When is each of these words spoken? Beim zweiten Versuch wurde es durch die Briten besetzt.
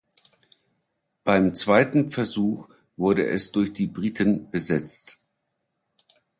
Beim 1.23 1.53
zweiten 1.53 2.09
Versuch 2.09 2.67
wurde 2.97 3.27
es 3.27 3.51
durch 3.51 3.71
die 3.71 3.85
Briten 3.85 4.49
besetzt. 4.49 5.19